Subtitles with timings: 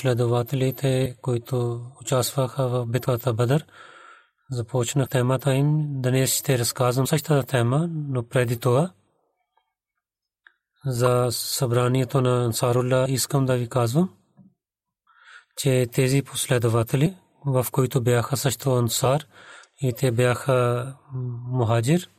[0.00, 3.66] Следователите, които участваха в битката Бадър,
[4.50, 5.86] започнах темата им.
[6.02, 8.92] Днес ще разказвам същата тема, но преди това
[10.86, 14.14] за събранието на Ансарула искам да ви казвам,
[15.56, 19.26] че тези последователи, в които бяха също Ансар
[19.80, 20.92] и те бяха
[21.46, 22.10] мухаджир,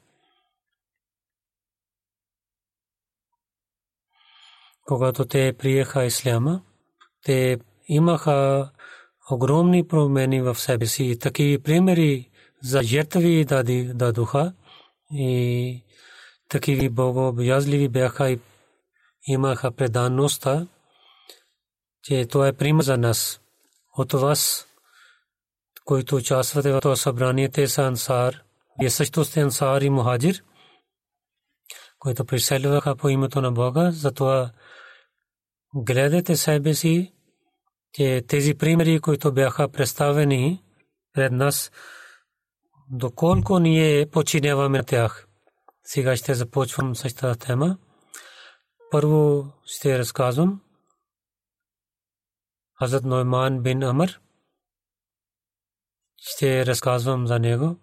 [4.87, 6.61] когато те приеха исляма,
[7.23, 7.59] те
[7.91, 8.69] имаха
[9.31, 12.29] огромни промени в себе си и примери
[12.61, 14.53] за жертви дади дадоха
[15.11, 15.83] и
[16.49, 18.39] такива богообязливи бяха и
[19.27, 20.67] имаха преданността,
[22.03, 23.41] че това е пример за нас.
[23.97, 24.67] От вас,
[25.85, 28.43] които участвате в това събрание, те са ансар.
[28.79, 30.43] Вие също сте ансар и мухаджир,
[31.99, 33.91] които преселваха по името на Бога.
[33.91, 34.51] Затова
[35.75, 37.13] гледате себе си,
[38.27, 40.63] тези примери, които бяха представени
[41.13, 41.71] пред нас,
[42.89, 45.27] доколко ние починяваме тях.
[45.83, 47.77] Сега ще започвам с тема.
[48.91, 50.61] Първо ще разказвам
[52.79, 54.19] Хазрат Нойман бин Амр.
[56.17, 57.77] Ще разказвам за него.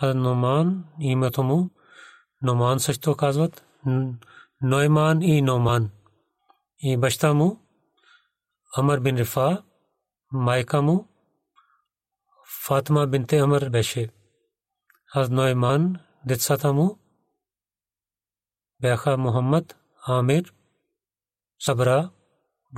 [0.00, 1.70] Хазрат Нойман, името му,
[2.42, 3.64] Номан също казват,
[4.62, 5.90] Нойман и Номан.
[6.82, 7.60] И баща му,
[8.76, 9.62] Амр бин Рифа,
[10.32, 11.08] майка му,
[12.66, 14.08] Фатма бинте Амр беше.
[15.14, 16.98] Аз Нойман, децата му,
[18.80, 19.76] бяха Мухаммад,
[20.06, 20.54] Амир,
[21.60, 22.10] Сабра,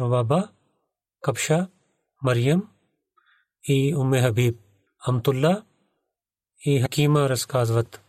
[0.01, 0.53] Рубаба,
[1.21, 1.69] Капша,
[2.23, 2.71] Мариям
[3.63, 4.61] и Уме Хабиб,
[5.09, 5.65] Амтулла
[6.61, 8.01] и Хакима разказват.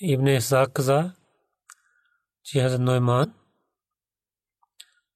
[0.00, 1.14] Ибн Исаак каза,
[2.44, 3.34] че Хазрат Нойман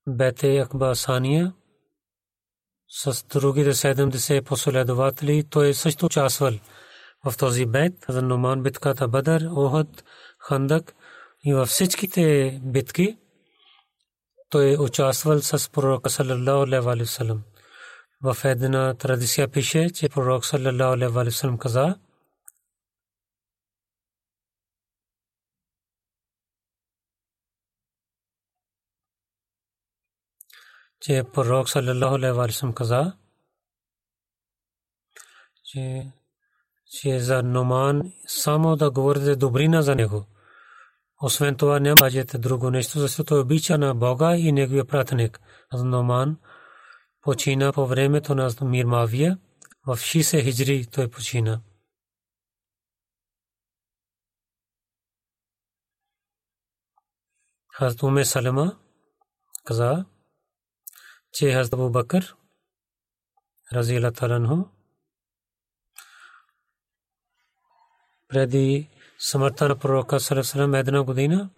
[0.08, 1.52] Бете Акба Сания
[2.88, 6.52] с другите 70 последователи, той също участвал
[7.24, 10.04] в този бед, за Номан битката Бадър, Охот,
[10.38, 10.94] Хандак
[11.44, 13.18] и във всичките битки
[14.50, 17.42] той е участвал с пророка саллаллаху алейхи ва саллям.
[18.22, 21.96] В една традиция пише, че пророк саллаллаху алейхи ва саллям каза,
[31.06, 33.16] че пророк саллаллаху алейхи ва саллям каза,
[35.64, 36.12] че
[36.86, 40.26] че за Номан само да говорите добрина за него.
[41.22, 45.40] Освен това няма кажете друго нещо, защото е обича на Бога и неговия пратеник.
[45.72, 46.38] За Номан
[47.20, 49.38] почина по времето на Мир Мавия.
[49.86, 51.60] В 60 хиджри той почина.
[57.72, 58.78] Хазрат Уме Салема
[59.64, 60.04] каза,
[61.36, 62.36] че Хазрат Абу Бакър
[63.72, 64.64] разила таранху
[68.28, 71.50] преди смъртта на пророка Салесалем една година.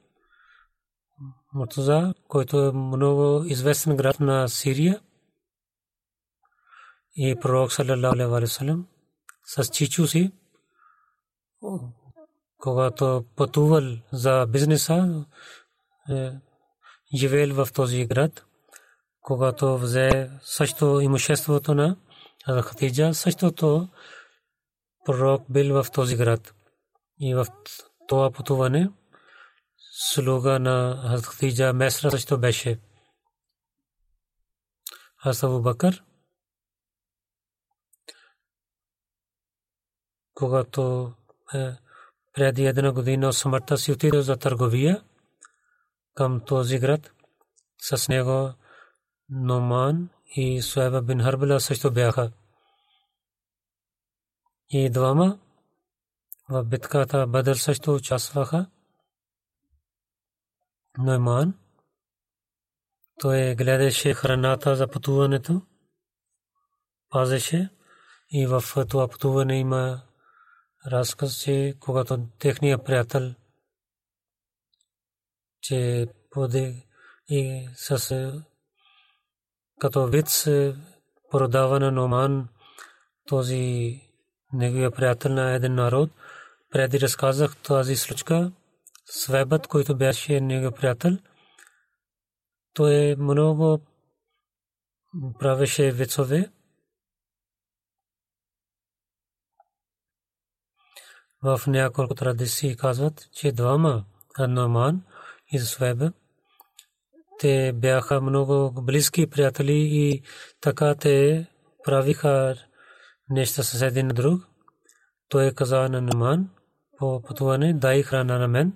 [1.55, 5.01] Муртуза, който е много известен град на Сирия.
[7.17, 8.87] И пророк Салалаху алейхи вассалам
[9.45, 10.33] с чичо си,
[19.29, 21.97] когато взе също имуществото на
[22.63, 23.89] Хатиджа, същото
[25.05, 26.55] пророк бил в този град.
[27.21, 27.47] И в
[28.09, 28.91] това пътуване
[29.93, 32.81] слуга на Хатиджа Месра също беше.
[35.25, 36.05] Аз Абу Бакър
[40.35, 41.13] когато
[41.55, 41.73] е,
[42.33, 45.03] преди една година смъртта си отиде за търговия
[46.15, 47.13] към този град.
[47.79, 48.53] С него
[49.31, 52.33] Номан и Суеба бин Харбила също бяха.
[54.71, 55.39] И двама
[56.49, 58.71] в битката Бадър също участваха.
[60.99, 61.55] Номан
[63.21, 65.63] той гледаше храната за пътуването,
[67.09, 67.69] пазеше
[68.31, 70.03] и в това пътуване има
[70.87, 73.35] разказ, че когато техния приятел,
[75.61, 76.87] че поде
[77.29, 78.33] и с
[79.81, 80.77] като се
[81.31, 82.49] продава на Номан
[83.27, 84.01] този
[84.53, 86.11] неговия приятел на един народ.
[86.71, 88.53] Преди разказах тази случка,
[89.05, 91.19] Свебът, който беше неговия приятел,
[92.75, 93.81] той много
[95.39, 96.51] правеше вицове,
[101.43, 104.05] в няколко традиции казват, че двама
[104.39, 105.03] Номан
[105.53, 105.99] и Суеб
[107.39, 110.23] те бяха много близки приятели и
[110.61, 111.47] така те
[111.85, 112.57] правиха
[113.31, 114.43] неща с един друг.
[115.29, 116.49] Той каза на Номан
[116.99, 118.73] по пътуване, дай храна на мен.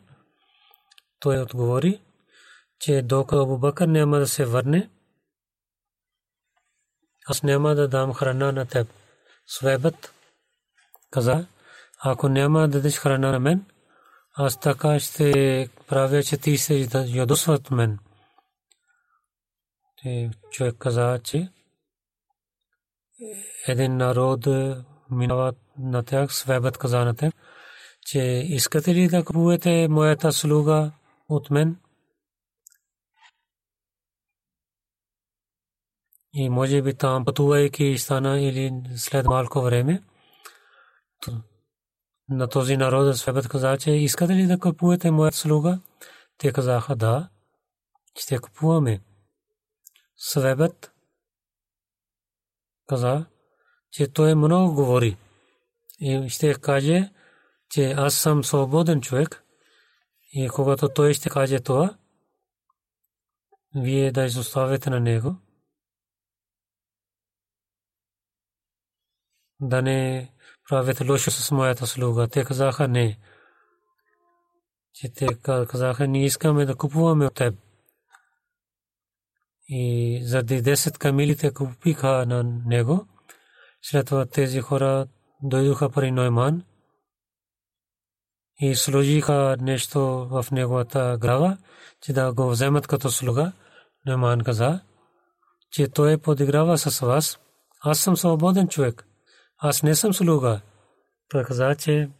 [1.21, 2.01] Той отговори,
[2.79, 4.91] че докато Абу няма да се върне,
[7.27, 8.89] аз няма да дам храна на теб.
[9.47, 10.15] Суебът
[11.11, 11.47] каза,
[12.05, 13.65] ако няма да дадеш храна на мен,
[14.35, 17.99] аз така ще правя, че ти се ядосва от мен.
[20.51, 21.53] Човек каза, че
[23.69, 24.47] един народ
[25.11, 27.33] минава на тях, свебът каза на тях,
[28.07, 30.93] че искате ли да купувате моята слуга
[31.29, 31.77] от мен?
[36.35, 40.03] И може би там пътувайки стана или след малко време,
[42.29, 45.81] на този народ Свебет каза, че искате ли да купувате моят слуга?
[46.39, 47.29] Те казаха да,
[48.19, 49.01] ще купуваме.
[50.25, 50.93] Свебет
[52.89, 53.27] каза,
[53.91, 55.17] че той много говори
[56.01, 57.13] и ще каже,
[57.71, 59.45] че аз съм свободен човек
[60.33, 61.99] и когато той ще каже това,
[63.75, 65.37] вие да изоставите на него,
[69.61, 70.33] да не
[70.69, 72.29] правят лошо с моята слуга.
[72.29, 73.19] Те казаха не.
[74.93, 77.55] Че те казаха, ние искаме да купуваме от теб.
[79.69, 83.07] И заради 10 камили те купиха на него.
[83.83, 85.07] След това тези хора
[85.43, 86.63] дойдоха при Нойман
[88.61, 90.01] и сложиха нещо
[90.31, 91.59] в неговата глава,
[92.01, 93.53] че да го вземат като слуга.
[94.07, 94.81] Нойман каза,
[95.71, 97.39] че той подиграва с вас.
[97.81, 99.07] Аз съм свободен човек.
[99.59, 100.61] Аз не съм слуга.
[101.29, 102.11] Той каза, че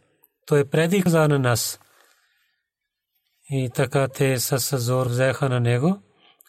[0.45, 1.79] той преди каза на нас.
[3.49, 6.01] И така те с зор взеха на него,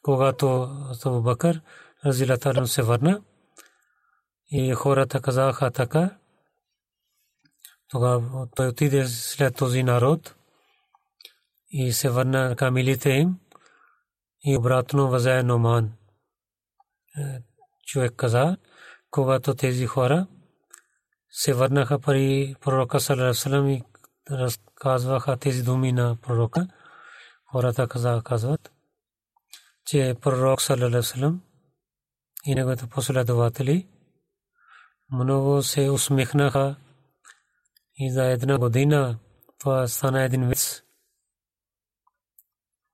[0.04, 0.68] когато
[1.04, 1.60] Абу Бакър
[2.04, 3.22] разилатарно се върна.
[4.50, 6.16] И хората казаха така.
[7.88, 10.34] Тогава той отиде след този народ
[11.68, 13.38] и се върна към милите им
[14.44, 15.92] и обратно взе Номан.
[17.18, 17.42] Е,
[17.86, 18.56] човек каза,
[19.10, 20.26] когато тези хора
[21.30, 23.82] се върнаха при пророка Салерасалам и
[24.30, 26.68] разказваха тези думи на пророка.
[27.52, 27.88] Хората
[28.24, 28.73] казват,
[29.86, 31.42] че пророк Салерасалам
[32.44, 33.88] и неговите последователи
[35.12, 36.76] много се усмихнаха
[37.96, 39.18] и за една година
[39.58, 40.82] това стана един виц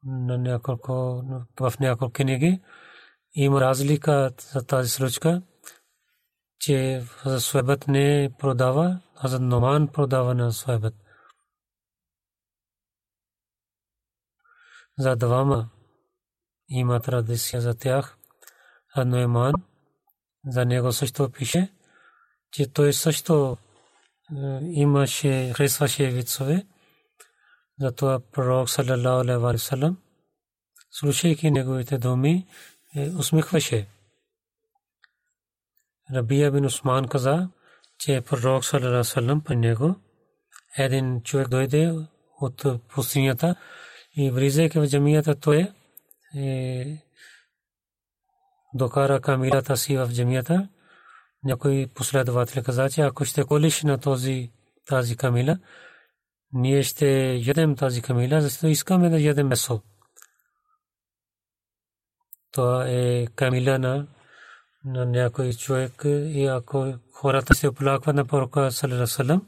[0.05, 1.23] на няколко,
[1.61, 2.63] в няколко книги.
[3.35, 5.43] Има разлика за тази случка
[6.61, 7.03] че
[7.39, 10.95] Суебът не продава, а за Номан продава на Суебът.
[14.99, 15.71] За двама
[16.71, 18.17] има традиция за тях,
[18.95, 19.53] а Номан
[20.47, 21.73] за него също пише,
[22.53, 23.57] че той също
[24.63, 26.67] имаше, харесваше вицове.
[27.81, 29.99] Затова пророк саллалаху алейхи ва саллям,
[30.91, 32.47] слушайки неговите думи,
[33.19, 33.89] усмихваше.
[36.15, 37.49] Рабия бин Усман каза,
[37.99, 39.95] че пророк саллалаху при него
[40.79, 41.95] един човек дойде
[42.41, 43.57] от пустинята
[44.17, 45.73] и влизайки в джамията той е
[48.75, 50.69] докара камилата си в джамията.
[51.45, 54.51] Някой последовател каза, че ако ще колиш на този,
[54.87, 55.59] тази камила,
[56.53, 59.83] ние ще ядем тази камила, защото искаме да ядем месо.
[62.53, 64.07] Това е камила на,
[64.85, 69.47] на някой човек и ако хората се оплакват на пророка Салам,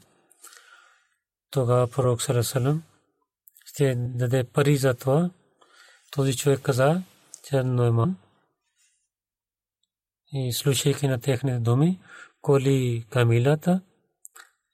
[1.51, 2.83] тогава пророк Салам
[3.65, 5.29] ще даде пари за това.
[6.15, 7.01] Този човек каза,
[7.43, 8.15] че Нойман
[10.33, 11.99] и слушайки на техните думи,
[12.41, 13.81] коли камилата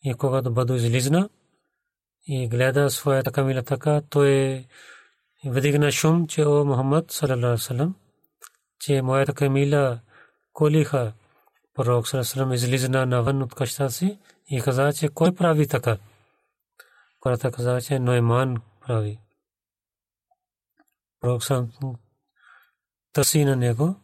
[0.03, 1.29] и когато бъде излизна
[2.27, 4.65] и гледа своята камила така, той
[5.45, 7.93] вдигна шум, че о Мухаммад салалалаху
[8.79, 9.99] че моята камила
[10.53, 11.13] колиха
[11.73, 15.97] пророк салалалаху излизна навън от къщата си и каза, че кой прави така?
[17.23, 19.19] Хората каза, че Нойман прави.
[21.19, 21.43] Пророк
[23.13, 23.95] търси на него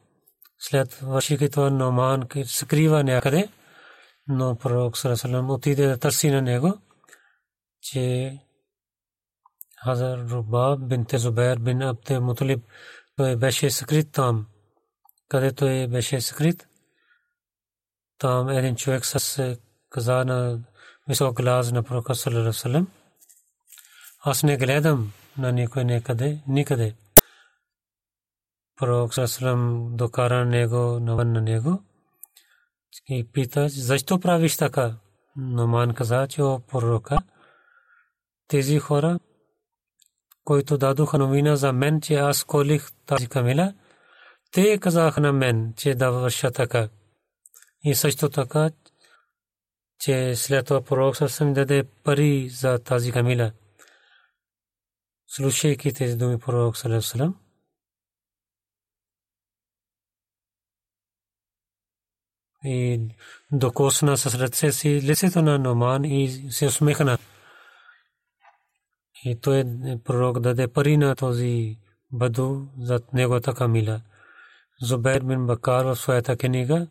[0.59, 3.49] след вършики това Номан скрива някъде,
[4.27, 6.77] но пророк Сарасалам отиде да търси на него,
[7.81, 8.37] че
[9.83, 12.65] Хазар Руба бин Зубайр бин Абде Муталиб
[13.15, 14.47] той беше скрит там,
[15.29, 16.67] където е беше скрит.
[18.17, 19.57] Там един човек с
[19.89, 20.59] каза на
[21.07, 22.87] висок глас на пророка Салалалам.
[24.23, 26.95] Аз не гледам на никой никъде, никъде
[28.75, 29.11] пророк
[29.95, 31.83] докара него навън на него
[33.09, 34.95] и пита, защо правиш така?
[35.35, 37.17] Номан каза, че о пророка,
[38.47, 39.19] тези хора,
[40.43, 43.73] които дадоха новина за мен, че аз колих тази камила,
[44.51, 46.89] те казаха на мен, че да върша така.
[47.83, 48.69] И също така,
[49.99, 53.51] че след това пророк Сасалам даде пари за тази камила.
[55.27, 57.35] Слушайки тези думи пророк Сасалам,
[62.65, 63.07] и
[63.51, 67.17] докосна с ръце си лицето на Номан и се усмехна.
[69.25, 69.63] И той
[70.03, 71.77] пророк даде пари на този
[72.11, 74.01] баду за неговата камила.
[74.81, 76.87] Зубайр бин Бакар в своята книга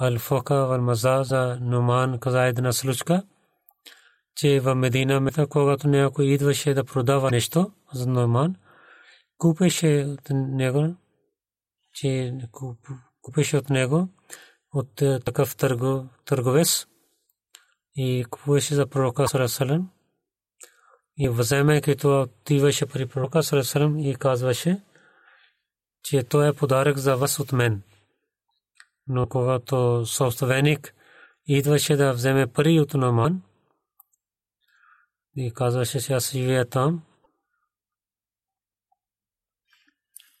[0.00, 3.22] Ал-Фока вал Маза за Номан каза една случка,
[4.36, 8.56] че в Медина, когато някой идваше да продава нещо за Номан,
[9.38, 10.94] купеше от него,
[11.94, 12.38] че
[13.22, 14.08] купеше от него
[14.72, 15.56] от такъв
[16.24, 16.86] търговец
[17.96, 19.90] и купуваше за пророка Сарасалам
[21.16, 24.82] и вземайки това отиваше при пророка Сарасалам и казваше,
[26.02, 27.82] че то е подарък за вас от мен.
[29.06, 30.94] Но когато собственик
[31.46, 33.42] идваше да вземе пари от Номан
[35.36, 37.02] и казваше, че аз живея там,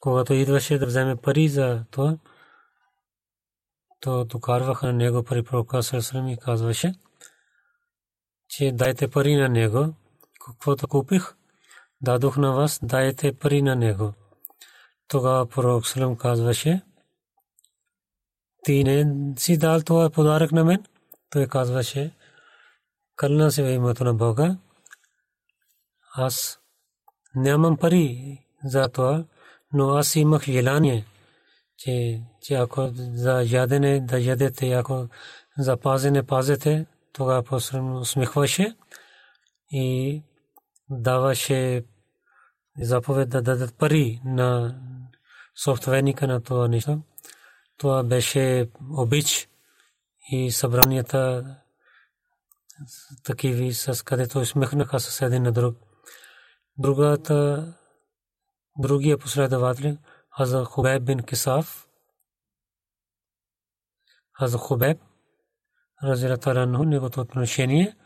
[0.00, 2.18] когато идваше да вземе пари за това,
[4.02, 6.94] то докарваха на него при пророка Сърсърм и казваше,
[8.48, 9.94] че дайте пари на него,
[10.46, 11.34] каквото купих,
[12.00, 14.12] дадох на вас, дайте пари на него.
[15.08, 16.82] Тогава пророк Сърсърм казваше,
[18.64, 19.06] ти не
[19.38, 20.84] си дал това подарък на мен?
[21.30, 22.14] Той казваше,
[23.16, 24.56] кълна се в името на Бога,
[26.14, 26.58] аз
[27.34, 29.24] нямам пари за това,
[29.72, 31.06] но аз имах желание
[31.82, 35.08] че, че ако за ядене да ядете, ако
[35.58, 38.76] за пазене пазете, тогава посредно усмихваше
[39.70, 40.22] и
[40.90, 41.84] даваше
[42.78, 44.76] заповед да дадат пари на
[45.64, 47.02] собственика на това нещо.
[47.78, 49.48] Това беше обич
[50.30, 51.44] и събранията
[53.24, 55.76] такиви, с където усмихнаха с един на друг.
[56.78, 57.66] Другата,
[58.78, 59.96] другия последовател,
[60.36, 61.22] Хаза Хубеб бин
[64.42, 64.98] Кисаф, Хаза Хубеб,
[66.02, 67.96] разилатаранху, неговото отношение,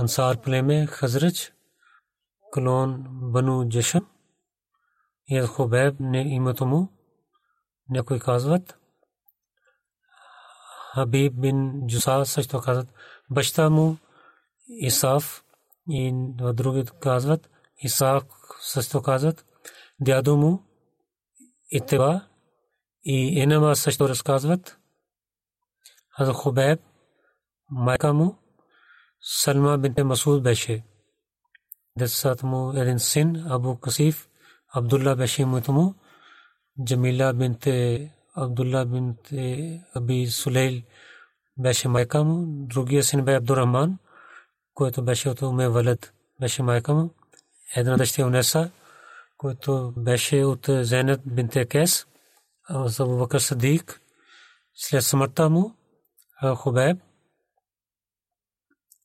[0.00, 1.52] Ансар племе, Хазрач,
[2.52, 4.06] клон Бану Джашам,
[5.26, 6.88] и Хубеб не името му,
[7.90, 8.78] някои казват,
[10.94, 12.88] Хабиб бин Джуса също казват,
[13.30, 13.98] баща му
[14.68, 15.44] Исаф
[15.90, 16.12] и
[16.54, 17.50] други казват,
[17.82, 18.24] Исаак
[18.60, 19.44] също казват,
[20.00, 20.62] дядо му
[21.70, 22.26] Итеба
[23.04, 24.77] и Енама също разказват.
[26.18, 26.80] Хаза Хубеб,
[27.70, 28.38] майка му,
[29.20, 30.84] Салма бинте Масуд беше.
[31.98, 34.28] Децата му един син, Абу Касиф,
[34.74, 35.94] Абдулла беше името му,
[36.84, 40.82] Джамила бинте Абдулла бинте Аби Сулейл
[41.58, 43.98] беше майка му, другия син бе Абдурахман,
[44.74, 47.14] който беше от Уме Валед, беше майка му,
[47.76, 48.70] една дъщеря Унеса,
[49.36, 52.06] който беше от Зенет бинте Кес,
[52.68, 54.00] Абу Бакр Садик
[54.74, 55.77] след смъртта му
[56.42, 56.98] Хубеб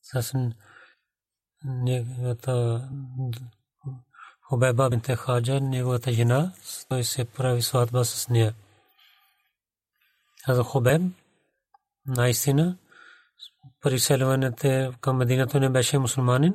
[0.02, 0.32] с
[1.64, 2.88] неговата
[4.42, 6.52] Хубеба бинте Хаджа, неговата жена,
[6.88, 8.54] той се прави сватба с нея.
[10.44, 11.02] Хаза Хубеб
[12.06, 12.78] наистина
[13.80, 16.54] преселването към Медината не беше мусулманин,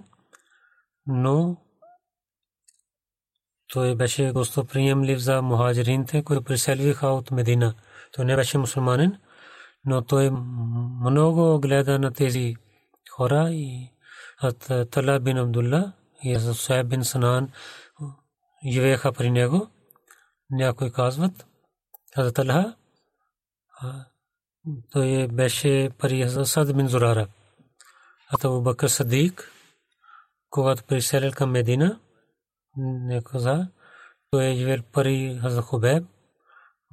[1.07, 1.57] но
[3.67, 7.75] той беше гостоприемлив за мухаджирите, които преселвиха от Медина.
[8.11, 9.19] Той не беше мусулманин,
[9.85, 10.31] но той
[11.09, 12.55] много гледа на тези
[13.11, 13.93] хора и
[14.43, 15.93] от Тала бин Абдулла
[16.23, 17.49] и Суайб бин Санан
[18.71, 19.69] живееха при него.
[20.49, 21.47] Някои казват,
[22.15, 22.75] Хазрат Талха,
[24.91, 27.27] той беше при Сад бин Зурара.
[28.43, 29.51] Абу Бакр Садик,
[30.49, 31.99] когато приселил към Медина,
[32.77, 33.67] не каза,
[34.31, 36.03] той е живел пари Хазрат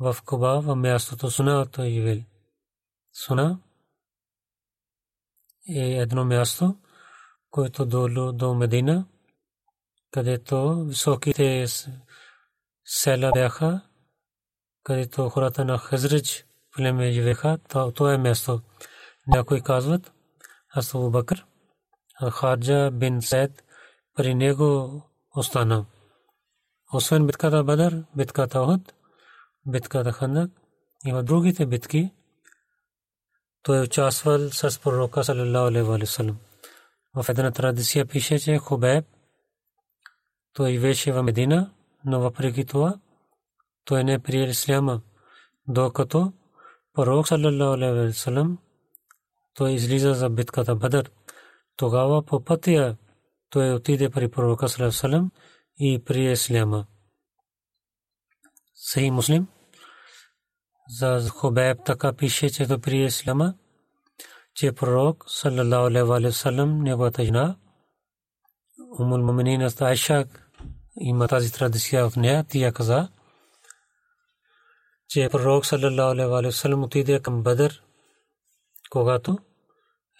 [0.00, 2.22] в Куба, в мястото Суна, той е живел.
[3.24, 3.58] Суна
[5.68, 6.76] е едно място,
[7.50, 9.06] което до, до Медина,
[10.10, 11.66] където високите
[12.84, 13.80] села бяха,
[14.82, 16.46] където хората на Хазрич
[16.76, 17.58] племе живеха,
[17.94, 18.60] то е място.
[19.26, 20.12] Някои казват,
[20.68, 21.44] аз Абу Бакр,
[22.30, 23.64] Хаджа бин Сед,
[24.14, 25.02] при него
[25.36, 25.86] остана.
[26.92, 28.94] Освен битката Бадър, битката Охот,
[29.66, 30.50] битката Хандак
[31.06, 32.15] и в другите битки,
[33.66, 36.34] той участвал с пророка саллалаху алейхи ва салlam.
[37.14, 39.04] В една традиция пише, че Хубеб
[40.52, 41.70] той беше в Медина,
[42.04, 42.94] но въпреки това
[43.84, 45.00] той не прие исляма,
[45.68, 46.32] докато
[46.92, 48.56] пророк саллалаху алейхи ва салlam
[49.54, 51.10] той излиза за битката Бадър.
[51.76, 52.96] Тогава по пътя
[53.50, 55.30] той отиде при пророка саллалаху алейхи ва салlam
[55.78, 56.86] и прие исляма.
[58.74, 59.46] Сахи муслим
[60.88, 63.54] за Хубеб така пише, че той прие исляма,
[64.54, 67.56] че пророк саллалаху алейхи ва салlam неговата жена
[69.00, 70.24] Умул Муминин Айша
[71.00, 73.08] има тази традиция в нея, тя каза,
[75.08, 77.82] че пророк саллалаху алейхи ва салlam отиде към Бадър,
[78.90, 79.38] когато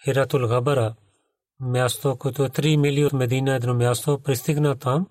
[0.03, 0.95] Хиратул Габара,
[1.59, 5.07] място, което е 3 мили от Медина, едно място, пристигна там.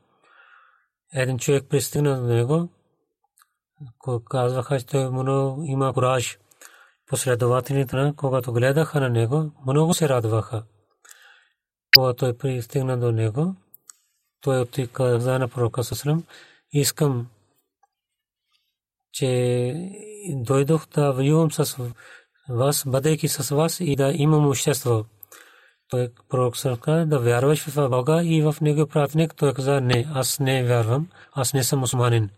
[1.12, 2.68] Един човек пристигна до него,
[4.30, 6.38] казваха, че много има кураж.
[7.06, 10.62] Последователите на, когато гледаха на него, много се радваха.
[11.96, 13.54] Когато той пристигна до него,
[14.40, 16.24] той отиде каза на пророка Сасрам,
[16.72, 17.28] искам,
[19.12, 19.74] че
[20.34, 21.76] дойдох да воювам с
[22.48, 25.04] вас, бъдейки с вас и да имам общество.
[25.88, 29.34] Той пророк каза да вярваш в Бога и в него пратник.
[29.36, 32.30] Той каза, не, аз не вярвам, аз не съм мусулманин.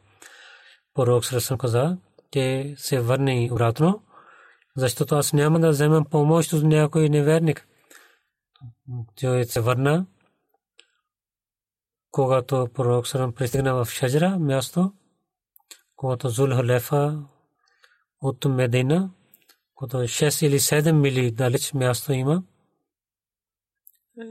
[0.99, 1.25] Пророк
[1.59, 1.97] каза,
[2.31, 4.03] че се върне обратно,
[4.77, 7.69] защото аз няма да вземам помощ от някой неверник.
[9.21, 10.07] Той се върна
[12.11, 14.93] когато пророк Сарам пристигна в Шаджра, място,
[15.97, 17.23] когато Зул Халефа
[18.21, 19.11] от Медина,
[19.75, 22.43] което 6 или 7 мили далеч място има.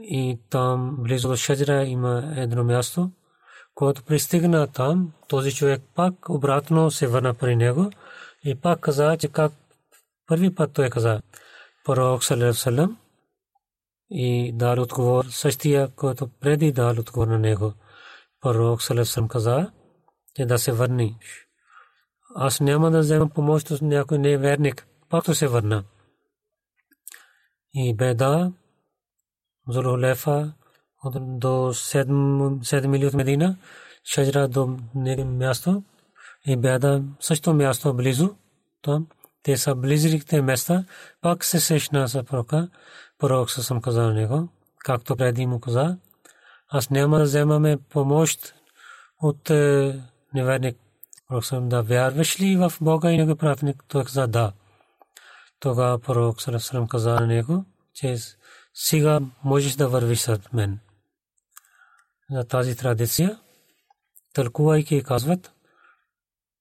[0.02, 3.10] И там близо до Шаджра има едно място.
[3.78, 7.90] Когато пристигна там, този човек пак обратно се върна при него
[8.44, 9.52] и пак каза, че как
[10.26, 11.22] първи път той каза,
[11.84, 12.66] пророк Салеров
[14.10, 17.72] и дал отговор същия, който преди дал отговор на него.
[18.40, 19.72] Пророк Салесъм каза,
[20.36, 21.18] че да се върни.
[22.34, 25.84] Аз няма да взема помощ от някой неверник, пак се върна.
[27.74, 28.52] И беда,
[29.68, 30.52] Зулхулефа,
[31.04, 33.56] до 7 мили от Медина,
[34.04, 34.76] Шаджра до
[35.24, 35.82] място,
[36.46, 38.36] и беда също място близо,
[38.82, 39.06] там,
[39.42, 40.84] те са близките места,
[41.20, 42.68] пак се срещна с пророка,
[43.18, 44.48] пророк съм казал него,
[44.84, 45.98] както преди му каза,
[46.68, 48.54] аз няма да вземаме помощ
[49.22, 50.02] от е,
[50.34, 50.76] неверник.
[51.28, 53.84] Пророк съм да вярваш ли в Бога и него пратник?
[53.88, 54.52] Той каза да.
[55.60, 58.16] Тогава пророк съм каза на него, че
[58.74, 60.78] сега можеш да вървиш с мен.
[62.30, 63.38] За тази традиция,
[64.34, 65.52] тълкувайки казват,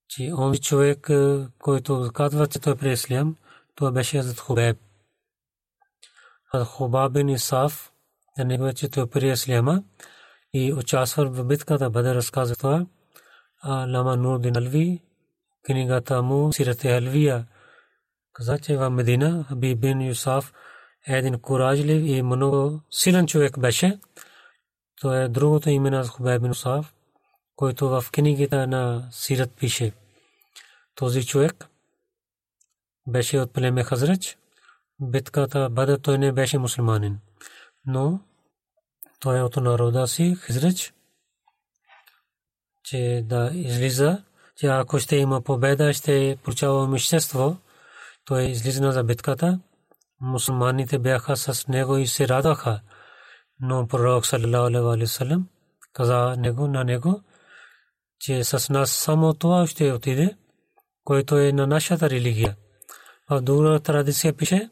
[0.08, 3.36] че онзи човек, е, който казва, че той е преслям,
[3.76, 4.78] той беше за Хубеб.
[6.54, 7.92] А Хубаб бин Исаф,
[8.38, 9.84] на него, че той прие Слема
[10.54, 12.86] и участвал в битката Бадър разказва това.
[13.62, 15.02] А Лама Нурдин Алви,
[15.66, 17.48] книгата му Сират Алвия,
[18.34, 20.54] каза, че в Медина Хабиб бин Юсаф
[21.08, 24.00] един куражлив и много силен човек беше.
[25.02, 26.94] То е другото име на Хубайб бин Юсаф,
[27.56, 29.94] който в книгата на Сират пише.
[30.96, 31.68] този човек
[33.08, 34.38] беше от племе Хазрач.
[35.00, 37.20] Битката Бадър той не беше мусулманин.
[37.86, 38.20] Но
[39.20, 40.94] той е от народа си, Хазрач,
[42.84, 44.24] че да излиза,
[44.56, 47.58] че ако ще има победа, ще получава имущество.
[48.26, 49.60] Той излиза за битката.
[50.22, 52.82] Мусулманите бяха с него и се радваха.
[53.60, 55.44] Но пророк саллалаху
[55.94, 57.22] каза него на него,
[58.20, 60.38] че с нас само това ще отиде,
[61.04, 62.56] което е на нашата религия.
[63.30, 64.70] В друга традиция пише,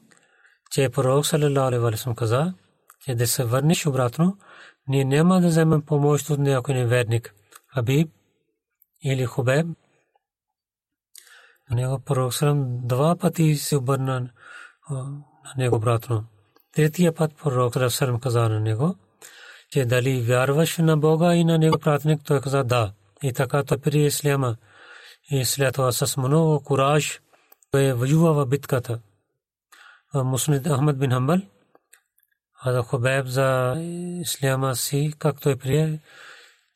[0.71, 2.54] че пророк саллалаху каза,
[3.00, 4.38] че да се върнеш обратно,
[4.88, 7.34] ние няма да вземем помощ от някой неверник.
[7.74, 8.10] Хабиб
[9.04, 9.67] или Хубеб.
[11.71, 12.34] Него пророк
[12.88, 14.30] два пъти се обърна
[14.89, 15.24] на
[15.58, 16.26] него обратно.
[16.76, 18.96] Третия път пророк салам каза на него,
[19.72, 22.92] че дали вярваш на Бога и на него пратник, той каза да.
[23.24, 24.56] И така той при исляма.
[25.32, 27.22] И след това с много кураж
[27.72, 29.00] той воюва в битката.
[30.14, 31.40] Муснид Ахмад бин Хамбал,
[32.62, 33.76] а да Хубеб за
[34.22, 36.00] исляма си, както е прие,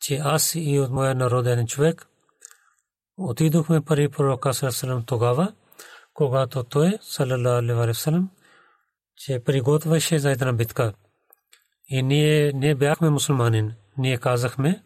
[0.02, 2.08] че аз и от моя народен човек
[3.18, 5.54] отидохме пари пророка Салам тогава,
[6.14, 8.39] когато той, салалалаху алейхи
[9.20, 10.94] че приготвяше за една битка.
[11.88, 13.76] И ние не бяхме мусулманин.
[13.98, 14.84] Ние казахме,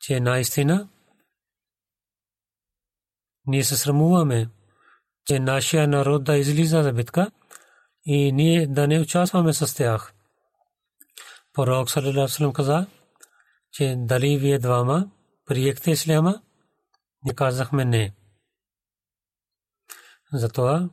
[0.00, 0.88] че наистина
[3.46, 4.48] ние се срамуваме,
[5.24, 7.30] че нашия народ да излиза за битка
[8.04, 10.12] и ние да не участваме с тях.
[11.52, 12.86] Пророк саллалаху каза,
[13.72, 15.10] че дали вие двама
[15.46, 16.42] приехте исляма,
[17.24, 18.14] ние казахме не.
[20.32, 20.88] Затова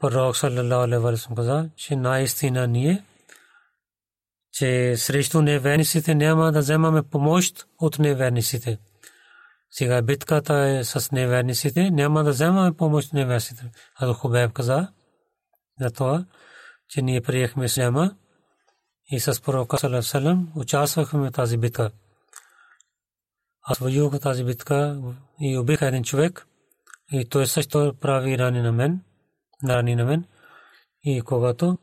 [0.00, 3.04] пророк саллалаху алейхи каза, че наистина ние
[4.54, 8.78] че срещу неверниците няма да вземаме помощ от неверниците.
[9.70, 13.70] Сега битката е с неверниците, няма да вземаме помощ от неверниците.
[13.96, 14.88] А Хубеб каза
[15.80, 16.24] за това,
[16.88, 18.16] че ние приехме Исляма
[19.10, 21.90] и с пророка Салам участвахме в тази битка.
[23.62, 25.02] Аз воювах тази битка
[25.40, 26.46] и убих един човек
[27.12, 29.00] и той също прави рани на мен,
[29.70, 30.24] рани на мен.
[31.02, 31.78] И когато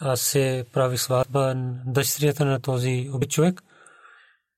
[0.00, 1.54] аз се прави сватба
[1.86, 3.62] дъщерята на този убит човек.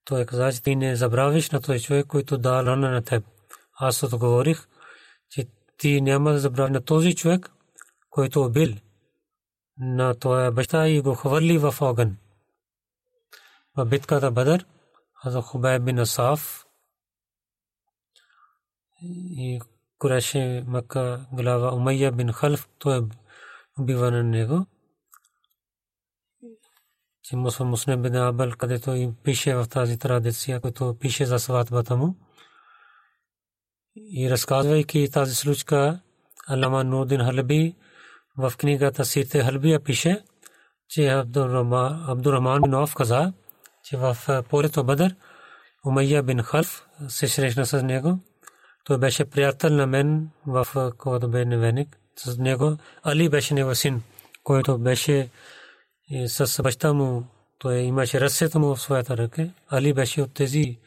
[0.05, 3.23] Той каза, че ти не забравиш на този човек, който да рана на теб.
[3.79, 4.67] Аз отговорих,
[5.29, 7.51] че ти няма да забравиш на този човек,
[8.09, 8.75] който убил
[9.77, 12.17] на твоя баща и го хвърли в огън.
[13.77, 14.65] В битката Бадър,
[15.23, 16.65] Хаза Хубай бин Асаф
[19.01, 19.59] и
[19.99, 23.01] Куреше Макка глава Умайя бин Халф, той е
[23.79, 24.65] убива на него
[27.29, 32.15] че Муслим бин Абал, където им пише в тази традиция, който пише за сватбата му.
[33.95, 35.99] И разказвайки тази случка,
[36.47, 37.75] Алама Нурдин Халби
[38.37, 40.23] в книгата Сирте Халбия пише,
[40.89, 43.33] че Абдурахман бин Оф каза,
[43.83, 44.17] че в
[44.49, 45.15] полето Бадър
[45.85, 48.19] Умайя бин Халф се срещна с него.
[48.85, 51.97] Той беше приятел на мен в когато бе невеник.
[52.15, 54.03] С него Али беше него син,
[54.43, 55.29] който беше
[56.09, 57.25] и с баща му
[57.59, 59.47] той имаше ръцете му в своята ръка.
[59.67, 60.79] Али беше от тези,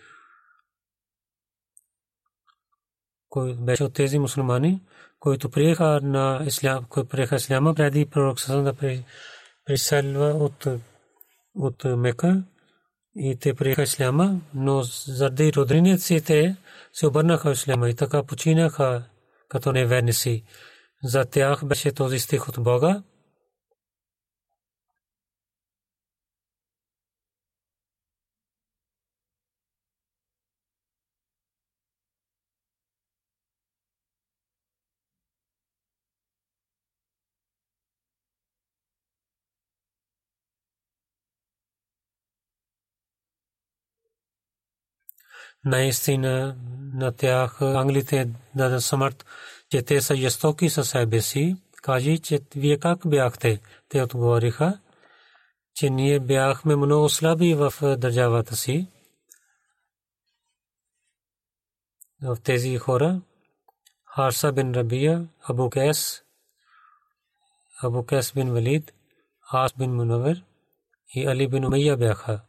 [3.28, 4.80] кой беше от тези мусулмани,
[5.20, 8.74] които приеха на ислям, които приеха исляма преди пророк Сасан да
[9.64, 10.66] приселва от,
[11.54, 12.42] от Мека
[13.16, 16.56] и те приеха исляма, но заради родриниците
[16.98, 19.04] се обърнаха исляма и така починаха
[19.48, 20.44] като неверници.
[21.04, 23.02] За тях беше този стих от Бога.
[45.64, 46.56] наистина
[46.98, 49.26] на тях англите дадат смърт,
[49.70, 51.56] че те са жестоки със себе си.
[51.82, 53.60] Кажи, че вие как бяхте?
[53.88, 54.80] Те отговориха,
[55.74, 58.88] че ние бяхме много слаби в държавата си.
[62.22, 63.20] В тези хора,
[64.04, 66.22] Харса бин Рабия, Абу Кес,
[67.82, 68.92] Абу Кес бин Валид,
[69.52, 70.44] Ас бин Мунавер
[71.14, 72.40] и Али бин Умайя бяха.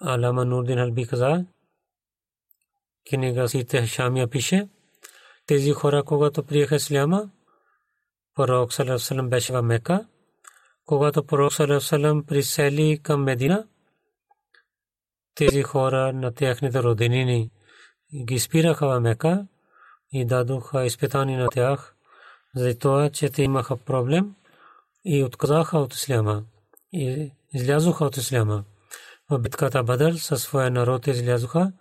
[0.00, 1.51] Алама Нурдин Алби каза, книга
[3.46, 4.68] Сите Шамия пише,
[5.46, 7.30] тези хора, когато приеха Исляма,
[8.34, 10.06] пророк Салам беше в Мека,
[10.86, 13.66] когато пророк Салам присели към Медина,
[15.34, 17.50] тези хора на техните родинини
[18.24, 19.46] ги спираха в Мека
[20.12, 21.94] и дадоха изпитания на тях
[22.56, 24.34] за това, че те имаха проблем
[25.04, 26.44] и отказаха от исляма
[26.92, 28.64] и излязоха от исляма.
[29.30, 31.72] В битката Бадър със своя народ излязоха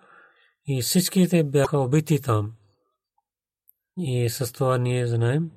[0.67, 2.53] и всичките бяха убити там.
[3.97, 5.51] И с това ние знаем,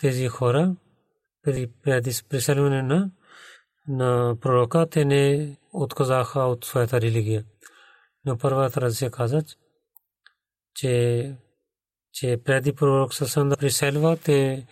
[0.00, 0.76] тези хора
[1.42, 1.70] преди
[2.28, 3.10] преселване на,
[3.88, 7.44] на пророка, те не отказаха от своята религия.
[8.24, 9.42] Но първата разия каза,
[10.74, 11.36] че,
[12.12, 14.66] че преди пророк Сасан да приселва, те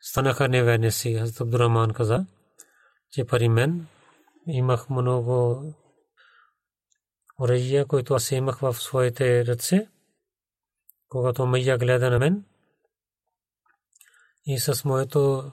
[0.00, 1.14] станаха неверници.
[1.14, 2.26] Хазрат Абдураман каза,
[3.10, 3.86] че пари мен
[4.46, 5.62] имах много
[7.40, 9.88] оръжия, които аз имах в своите ръце,
[11.08, 12.44] когато Майя гледа на мен
[14.46, 15.52] и с моето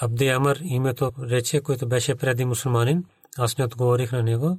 [0.00, 3.04] Абди Амар името рече, което беше преди мусулманин.
[3.38, 4.58] Аз не отговорих на него.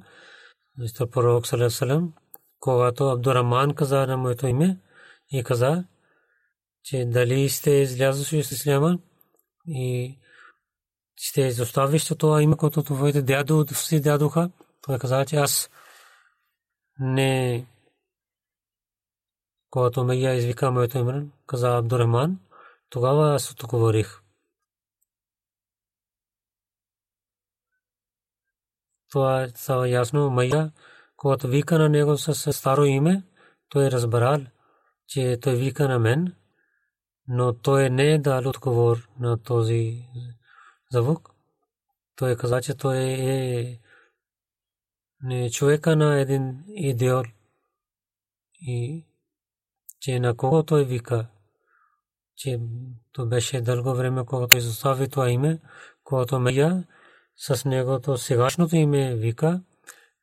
[0.78, 2.12] Защото пророк Салесалам,
[2.60, 4.78] когато Абдураман каза на моето име
[5.30, 5.84] и каза,
[6.82, 8.98] че дали сте излязли с исляма
[9.66, 10.18] и
[11.16, 14.50] ще изоставиш това име, което твоите дядо си дадоха.
[14.82, 15.70] Той каза, че аз
[16.98, 17.66] не
[19.70, 22.40] когато ме я извика моето име, каза Абдураман,
[22.88, 24.20] тогава аз отговорих.
[29.10, 30.30] Това става ясно.
[30.30, 30.72] Майя,
[31.16, 33.22] когато вика на него с старо име,
[33.68, 34.40] той разбрал,
[35.06, 36.36] че той вика на мен,
[37.28, 40.04] но той не е дал отговор на този
[40.92, 41.30] звук.
[42.16, 43.80] Той каза, че той е
[45.22, 47.24] не човека на един идеал
[48.60, 49.06] и
[50.00, 51.26] че на кого той вика,
[52.36, 52.60] че
[53.12, 55.60] то беше дълго време, когато изостави това име,
[56.04, 56.84] когато Майя
[57.36, 59.62] с негото сегашното име вика,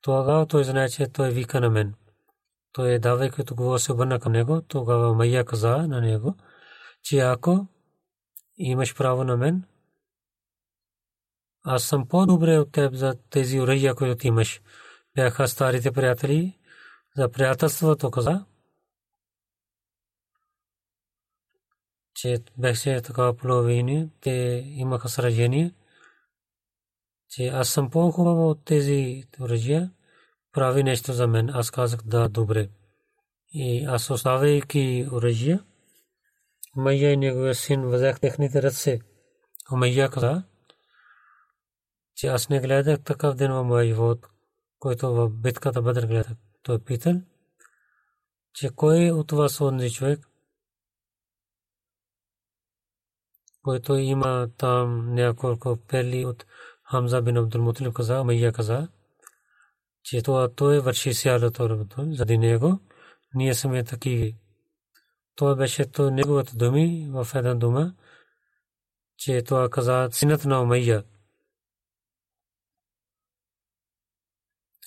[0.00, 1.94] тогава той знае, че той вика на мен.
[2.72, 6.36] Той давайки тогава се обърна към него, тогава Майя каза на него,
[7.02, 7.66] че ако
[8.56, 9.64] имаш право на мен,
[11.62, 14.60] аз съм по-добре от теб за тези оръжия, които имаш.
[15.14, 16.58] Бяха старите приятели
[17.16, 18.44] за приятелството каза,
[22.14, 25.74] че беше такава половина, те имаха сражение
[27.28, 29.90] че аз съм по-хубава от тези оръжия,
[30.52, 31.50] прави нещо за мен.
[31.50, 32.68] Аз казах да, добре.
[33.52, 35.64] И аз оставяйки оръжия,
[36.76, 39.00] Майя и неговия син възех техните ръце.
[39.70, 40.42] Майя каза,
[42.14, 44.26] че аз не гледах такъв ден в моя живот,
[44.78, 46.36] който в битката Бадър гледах.
[46.62, 47.14] Той питал,
[48.54, 50.28] че кой от вас онзи човек,
[53.62, 56.46] който има там няколко пели от
[56.90, 58.88] Хамза бин Абдул Муталиб каза, Майя каза,
[60.02, 62.80] че това той върши сялата работа заради него.
[63.34, 64.36] Ние сме таки.
[65.34, 67.94] Това беше то неговата думи в една дума,
[69.16, 71.04] че това каза синът на Майя.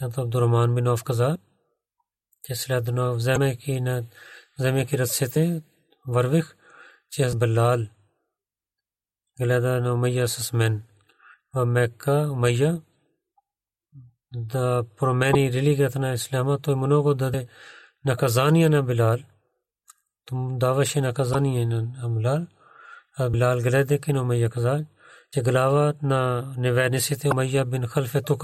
[0.01, 1.37] Ато Абдурахман бин Ов каза,
[2.43, 4.03] че следно вземайки на
[4.59, 5.61] вземайки ръцете,
[6.07, 6.55] вървих,
[7.09, 7.79] че аз Белал
[9.41, 10.83] гледа на Майя с мен
[11.53, 12.81] в Мекка, Умайя,
[14.35, 17.47] да промени религията на Исляма, той много даде
[18.05, 19.17] наказания на Билал.
[20.25, 22.47] Том даваше наказание на Билал.
[23.17, 24.85] А Билал гледайки на Умайя каза,
[25.31, 28.43] че глава на неверниците Умайя бин Халф е тук.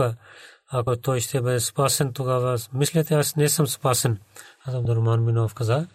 [0.72, 4.20] Ако той ще бъде спасен, тогава мислете, аз не съм спасен.
[4.66, 5.88] Аз Абдурман бин каза,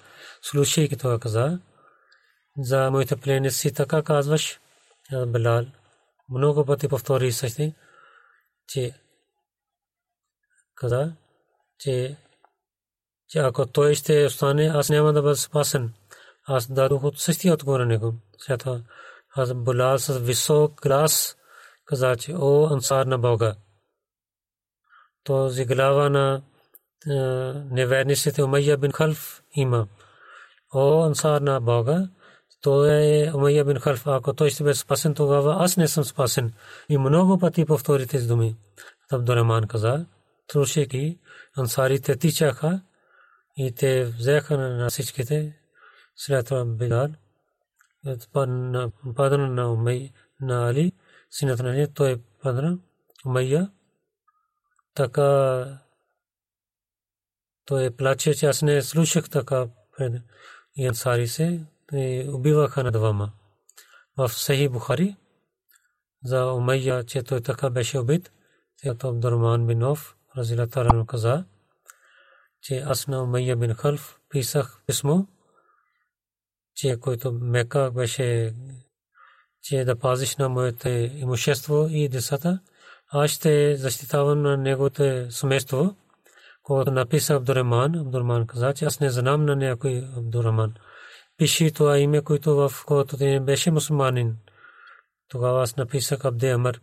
[0.42, 1.58] слушайки това каза,
[2.58, 4.60] за моите пленници така казваш,
[5.26, 5.64] Билал
[6.28, 7.74] много пъти повтори същи,
[8.68, 8.94] че
[10.74, 11.12] каза,
[11.78, 12.16] че,
[13.28, 15.94] че ако той ще остане, аз няма да бъда спасен.
[16.46, 18.14] Аз дадох от същия отговор на него.
[18.38, 18.80] След това
[19.36, 21.36] аз булял с висок глас,
[21.84, 23.56] каза, че о, ансар на Бога.
[25.24, 26.42] Този глава на
[27.70, 29.86] неверниците Умайя бин Халф има.
[30.74, 32.08] О, ансар на Бога,
[32.60, 34.06] той е Умайя бин Халф.
[34.06, 36.52] Ако той ще бъде спасен, тогава аз не съм спасен.
[36.88, 38.56] И много пъти повтори тези думи.
[39.12, 40.06] Абдурахман каза,
[40.52, 41.18] слушайки,
[41.58, 42.80] ансарите тичаха
[43.56, 45.58] и те взеха на всичките.
[46.16, 47.08] След това Билал
[49.16, 50.92] падна на Умай, на Али,
[51.30, 52.78] синът на Али, той падна,
[53.26, 53.70] Умайя.
[54.94, 55.78] Така
[57.66, 60.22] той плаче, че аз не слушах така пред
[60.76, 61.66] и ансари се
[62.28, 63.32] убиваха на двама.
[64.16, 65.16] В Сахи Бухари
[66.24, 68.32] за Умайя, че той така беше убит,
[68.82, 71.44] тято Абдурман бин Оф, разилата каза,
[72.62, 75.24] че аз на Умайя бин Халф писах писмо
[76.74, 78.54] че който Мека беше,
[79.62, 82.60] че да пазиш на моето имущество и децата,
[83.12, 85.96] аз ще защитавам на неговото семейство.
[86.62, 90.74] Когато написа Абдураман, Абдураман каза, че аз не знам на някой Абдураман.
[91.36, 94.36] Пиши това име, което в когато ти не беше мусулманин.
[95.28, 96.80] Тогава аз написах Абде Амар.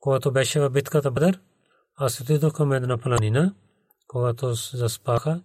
[0.00, 1.40] Когато беше в битката Бадър,
[1.96, 3.54] аз отидох към една планина,
[4.06, 5.42] когато заспаха,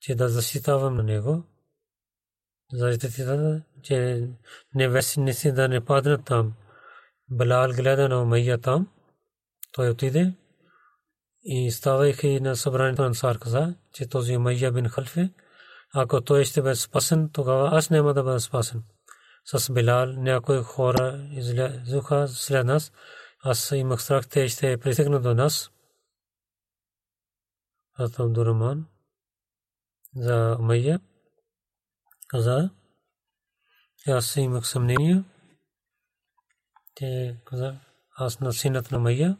[0.00, 1.44] че да защитавам на него.
[2.72, 4.28] Защитата, че
[4.74, 6.52] невестници да не паднат там.
[7.30, 8.88] Балал гледа на Умайя там.
[9.74, 10.34] Той отиде
[11.42, 15.32] и ставайки на събранието Ансар каза, че този Умайя бин Халфе,
[15.94, 18.82] ако той ще бъде спасен, тогава аз няма да бъда спасен.
[19.44, 22.92] С Билал някои хора излязоха след нас.
[23.44, 25.70] Аз имах страх, те ще притегнат до нас.
[27.94, 28.86] Аз Абдураман
[30.16, 31.00] за Умайя
[32.28, 32.70] каза,
[34.08, 35.24] аз имах съмнение.
[36.94, 37.80] Те каза,
[38.16, 39.36] аз на синът на Майя,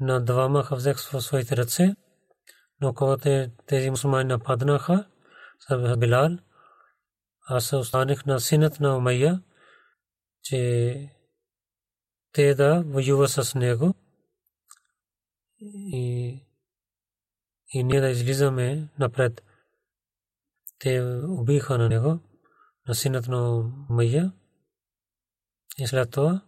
[0.00, 1.96] на двама взех в своите ръце,
[2.80, 5.06] но когато тези мусулмани нападнаха,
[5.68, 6.38] с Билал,
[7.46, 9.42] аз останах на синът на Умайя,
[10.42, 11.10] че
[12.32, 13.94] те да воюва с него
[15.60, 16.40] и,
[17.68, 19.42] и ние да излизаме напред.
[20.78, 22.20] Те убиха на него,
[22.88, 23.50] на синът на
[23.90, 24.32] Умайя.
[25.78, 26.42] И след това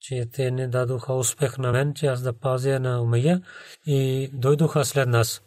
[0.00, 3.42] че те не дадоха успех на мен, че аз да пазя на Умайя
[3.86, 5.42] и дойдоха след нас.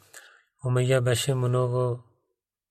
[0.65, 2.03] Умайя беше много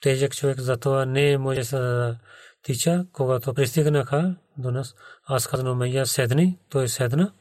[0.01, 2.19] тежък човек, затова не може да
[2.63, 3.07] тича.
[3.13, 7.33] Когато пристигнаха до нас, аз казах на Умайя седни, той седна.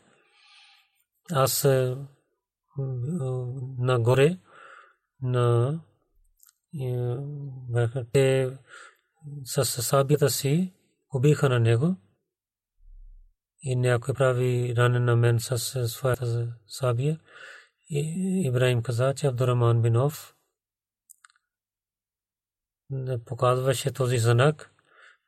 [1.32, 1.96] Аз е,
[3.78, 4.38] нагоре
[5.22, 5.80] на
[7.76, 8.58] е, те
[9.44, 10.74] с сабията си
[11.14, 11.96] убиха на него
[13.62, 17.20] и някой прави ранен на мен с своята сабия.
[17.90, 20.36] И Ибраим каза, че Абдураман Бинов
[22.90, 24.74] не показваше този знак,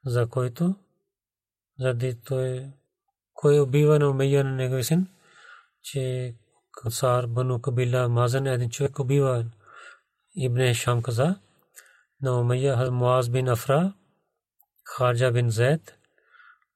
[0.05, 0.75] за който
[1.79, 2.71] заради той
[3.33, 5.07] кой убива на Умейя на него син,
[5.83, 6.35] че
[6.71, 9.45] Кансар, Бану Кабила, Мазан един човек убива
[10.35, 11.39] Ибн Шам каза,
[12.21, 13.93] на Умейя Муаз бин Афра,
[14.83, 15.97] Харджа бин Зайд,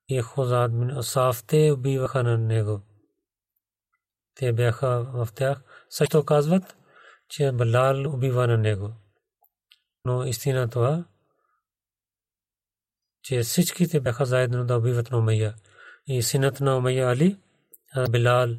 [0.08, 2.82] и Хозад бин Асаф те убиваха на него.
[4.36, 5.64] Те бяха в тях.
[5.90, 6.78] Също казват,
[7.30, 8.94] че Балал убива на него.
[10.06, 11.06] Но истина това,
[13.24, 15.56] че всичките бяха заедно да убиват на Умайя.
[16.08, 17.40] И синът на Умайя Али,
[18.10, 18.50] Билал,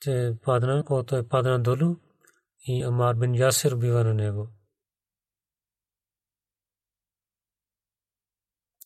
[0.00, 1.96] че падна, който е падна долу,
[2.66, 4.48] и Амар бин Ясир убива на него.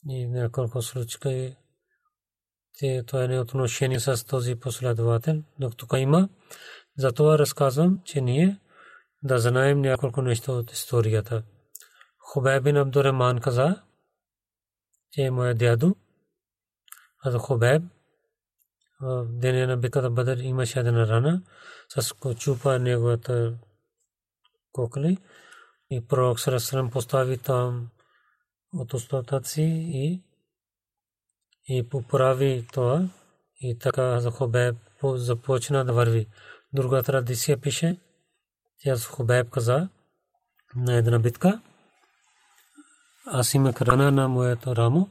[0.08, 1.56] И няколко случаи
[3.06, 6.28] това е отношение с този последовател, докато тук има.
[6.98, 8.58] Затова разказвам, че ние
[9.22, 11.42] да знаем няколко неща от историята.
[12.18, 13.82] Хубеб бин Абдурахман каза,
[15.12, 15.96] че е моя дядо.
[17.24, 17.82] А Хубеб
[19.00, 21.42] в деня на битката Бадър имаше една рана,
[21.88, 23.54] с чупа неговата
[24.72, 25.18] кокли
[25.90, 27.88] и пророк Сарасалам постави там
[28.72, 30.22] от устата си и
[31.68, 33.08] и поправи това
[33.60, 36.26] и така Хубеб започна да върви.
[36.72, 38.00] Друга традиция пише,
[38.82, 39.88] тя с Хубеб каза
[40.76, 41.60] на една битка.
[43.26, 45.08] Аз имах рана на моето рамо,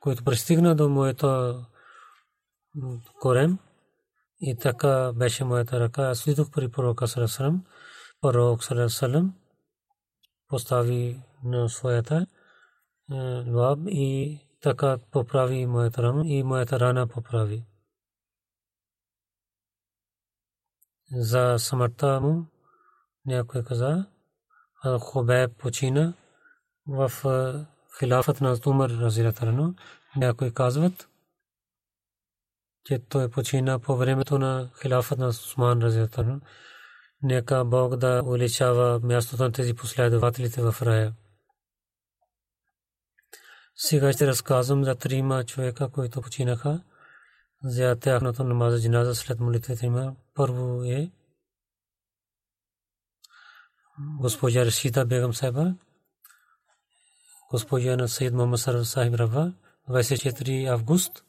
[0.00, 1.60] който пристигна до моето
[3.20, 3.58] корем
[4.40, 6.02] и така беше моята ръка.
[6.02, 7.64] Аз видох при пророка Сарасалам.
[8.20, 9.34] Пророк Сарасалам
[10.48, 12.26] постави на своята
[13.46, 17.64] лаб и така поправи моята рана и моята рана поправи.
[21.12, 22.46] За смъртта му
[23.26, 24.06] някой каза,
[24.84, 26.14] а Хубеб почина
[26.86, 27.12] в
[27.98, 29.74] хилафът на Умар Разиратарано.
[30.16, 31.08] Някой казват,
[32.84, 36.40] че той почина по времето на хилафът на Усман Разиратарано.
[37.22, 41.14] Нека Бог да увеличава мястото на тези последователите в рая.
[43.82, 46.82] Сега ще разказвам за трима човека, които починаха
[47.64, 50.14] за тяхното намаза джиназа след молитвата има.
[50.34, 51.10] Първо е
[53.98, 55.74] госпожа Рашида Бегам Сайба,
[57.50, 59.52] госпожа на Саид Мохаммад Сарв Сахиб Рава,
[59.88, 61.24] 24 август.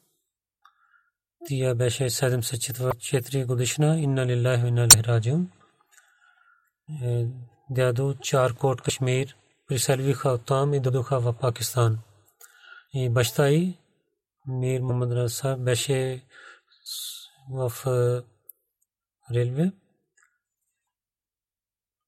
[1.48, 5.50] Тя беше 74 годишна, инна лиллахи инна лихи раджиун.
[7.70, 9.36] дядо Чаркот, Кашмир,
[9.68, 11.98] приселвиха оттам и дойдоха в Пакистан.
[12.94, 13.78] И баща и
[14.46, 16.26] Мир Мухаммад Раса беше
[17.50, 17.72] в
[19.34, 19.72] релве.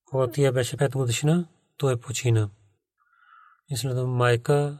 [0.04, 2.50] Когато тя беше 5 годишна, той почина.
[3.68, 4.78] И след майка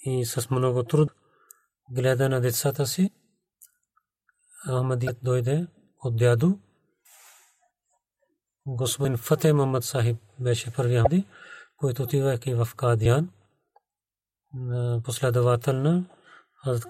[0.00, 1.12] и с много труд
[1.90, 3.10] гледа на децата си.
[4.66, 5.66] Ахмадият дойде
[6.04, 6.58] от дядо.
[8.66, 11.26] Господин Фате Мамад Сахиб беше първи
[11.76, 12.68] който отивайки в
[14.52, 15.02] Кадиян.
[15.02, 16.04] Последователно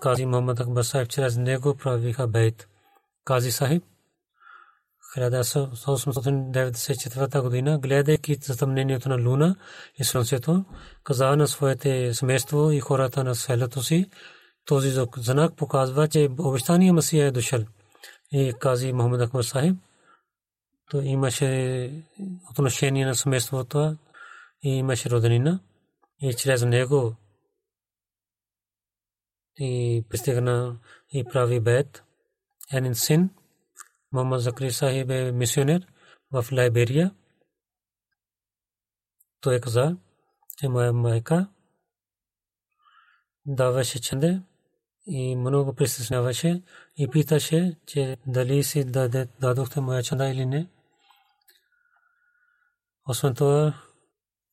[0.00, 2.68] Кази Мухаммад Акбар Сахиб чрез него правиха бейт.
[3.24, 3.84] Кази Сахиб
[5.16, 9.56] 1894 година, гледайки затъмнението на луна
[9.98, 10.64] и слънцето,
[11.04, 14.10] каза на своите семейство и хората на селото си,
[14.64, 17.64] този знак показва, че обещания Масия е дошъл.
[18.32, 19.76] И кази Мухаммад Акбар Сахиб,
[20.90, 21.90] то имаше
[22.50, 23.96] отношение на семейството
[24.62, 25.60] и имаше роденина
[26.20, 27.16] и чрез него
[29.58, 30.78] и пристигна
[31.12, 32.02] и прави бед.
[32.72, 33.30] Един син,
[34.12, 35.86] Мама Закри Сахиб е мисионер
[36.32, 37.14] в Лайберия.
[39.40, 39.96] Той каза,
[40.58, 41.48] че моя майка
[43.46, 44.42] даваше ченде
[45.06, 46.62] и много притесняваше
[46.96, 48.84] и питаше, че дали си
[49.40, 50.68] дадохте моя чанда или не.
[53.08, 53.74] Освен това,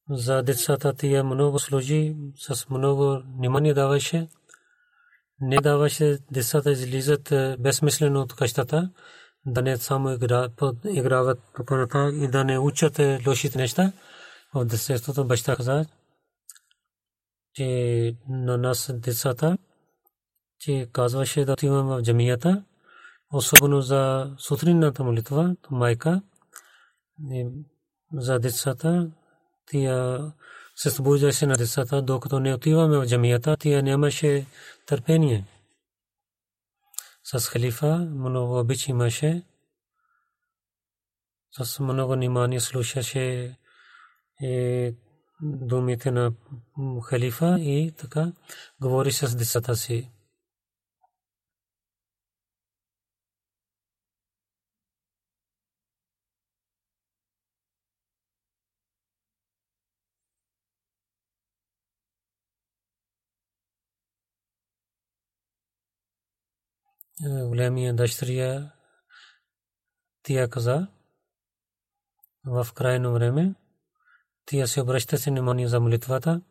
[0.09, 4.27] за децата тия много служи, с много внимание даваше
[5.43, 8.89] не даваше децата излизат безсмислено от къщата,
[9.45, 10.09] да не само
[10.85, 11.63] играват по
[12.13, 13.91] и да не учат лошите неща.
[14.53, 15.85] В детството баща каза,
[17.53, 19.57] че на нас децата,
[20.59, 22.63] че казваше да отиваме в джамията,
[23.33, 26.21] особено за сутринната молитва, майка,
[28.13, 29.11] за децата,
[29.65, 30.19] тия
[30.75, 34.45] се събуждаше на децата, докато не отиваме в джамията, тия нямаше
[34.85, 35.45] търпение.
[37.23, 39.43] С халифа много обич имаше.
[41.61, 43.57] С много внимание слушаше
[44.41, 44.93] е,
[45.41, 46.33] думите на
[47.03, 48.31] халифа и така
[48.81, 50.12] говори с децата си.
[67.23, 68.71] Големия дъщеря
[70.23, 70.87] тия каза
[72.45, 73.55] в крайно време
[74.45, 76.41] тия се обръща се внимание за молитвата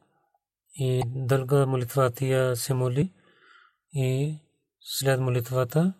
[0.74, 3.12] и дълга молитва тия се моли
[3.92, 4.38] и
[4.80, 5.94] след молитвата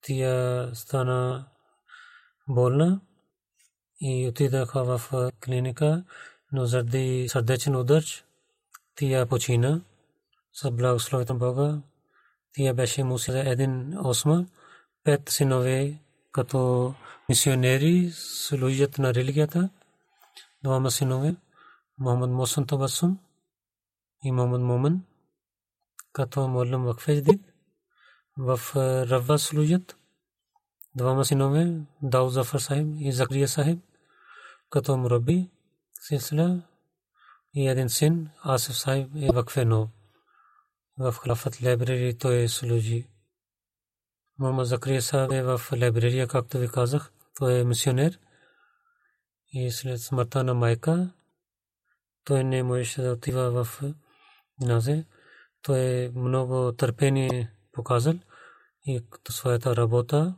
[0.00, 1.48] тия стана
[2.48, 3.00] болна
[4.00, 6.04] и отидаха в клиника,
[6.52, 8.02] но заради сърдечен удар
[8.94, 9.80] тия почина
[10.52, 11.82] с благословието Бога.
[12.52, 14.46] Тя беше Муса един осма,
[15.04, 15.98] пет синове
[16.32, 16.94] като
[17.28, 19.70] мисионери служат на религията.
[20.64, 21.36] Двама синове,
[21.98, 23.18] Мохаммад Мосан Табасум
[24.24, 25.04] и Мохаммад Моман,
[26.12, 27.40] като Моллам Вакфедждид,
[28.38, 28.60] в
[29.10, 29.96] Равва служат.
[30.94, 33.78] Двама синове, Дау Зафар Сахиб и Закрия Сахиб,
[34.70, 35.50] като Мураби,
[36.00, 36.62] Силсила
[37.54, 39.88] и един син, Асиф Сахиб и Вакфе Нов
[40.98, 43.08] в Халафат лайбрери той служи.
[44.38, 47.12] Мама Закрия Сахаб е в лайбрерия, както ви казах.
[47.38, 48.18] Той е мисионер.
[49.52, 51.12] И след смъртта на майка,
[52.24, 53.80] той не можеше да отива в
[54.60, 55.06] Назе.
[55.62, 58.14] Той е много търпение показал
[58.86, 60.34] и като своята работа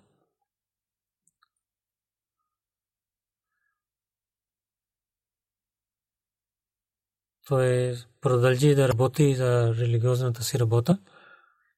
[7.47, 10.99] той продължи да работи за религиозната си работа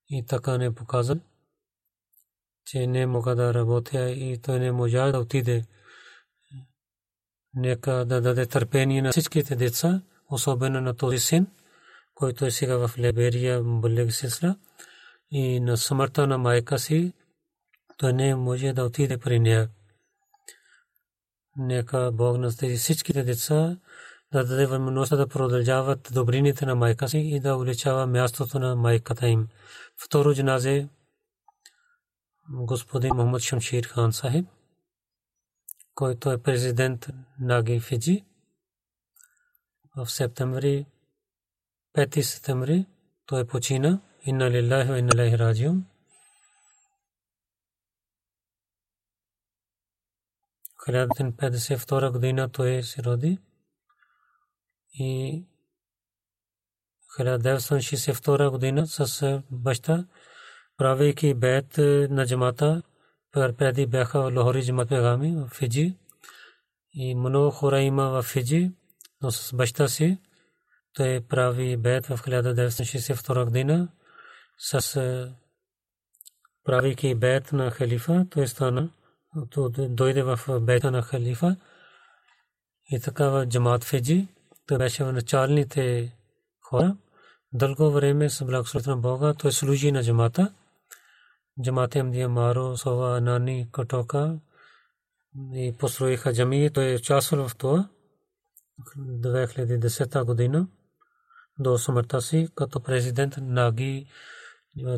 [0.09, 1.17] и така не показа,
[2.67, 5.65] че не мога да работя и той не можа да отиде.
[7.55, 11.47] Нека да даде търпение на всичките деца, особено на този син,
[12.15, 14.57] който е сега в Либерия, Булег Сисла,
[15.31, 17.13] и на смъртта на майка си,
[17.97, 19.69] той не може да отиде при нея.
[21.57, 23.77] Нека Бог на всичките деца
[24.33, 29.29] да даде възможността да продължават добрините на майка си и да увеличава мястото на майката
[29.29, 29.49] им.
[30.05, 30.89] Второ джаназе
[32.51, 34.49] господин Мохаммад Шамшир Хан Сахиб,
[35.95, 37.07] който е президент
[37.41, 38.25] на Фиджи
[39.97, 40.87] в септември,
[41.97, 42.87] 5 септември,
[43.27, 44.01] той почина.
[44.23, 45.85] Инна лиллахи ва инна илайхи раджиун.
[50.87, 53.39] 1952 година той се роди
[54.99, 55.45] и
[57.19, 60.07] 1962 година с баща,
[60.77, 61.79] правейки бед
[62.11, 62.83] на джамата,
[63.33, 65.97] преди бяха Лохори джамат пегами в Фиджи.
[66.95, 68.71] И много хора има в Фиджи,
[69.23, 70.19] но с баща си.
[70.95, 73.89] Той прави бед в 1962 година
[74.59, 75.33] с
[76.65, 78.91] правейки бед на халифа, той стана,
[79.89, 81.57] дойде в бета на халифа.
[82.91, 84.29] И така в джамат Фиджи,
[84.75, 86.17] беше в началните
[86.61, 86.97] хора.
[87.53, 90.53] Дълго време с благословението на Бога той служи на джамата.
[91.63, 94.39] Джамата Амдия Маро, Сова, Нани, Котока
[95.55, 96.71] и построиха джамии.
[96.71, 97.89] Той е участвал в това
[98.99, 100.69] 2010 година
[101.59, 104.07] до смъртта си като президент Наги,